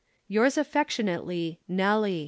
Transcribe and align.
"Yours 0.27 0.57
affectionately, 0.57 1.59
"NELLY." 1.67 2.19